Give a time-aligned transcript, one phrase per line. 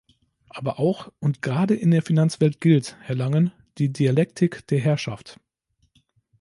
[0.49, 5.39] Aber auch und gerade in der Finanzwelt gilt, Herr Langen, die Dialektik der Herrschaft.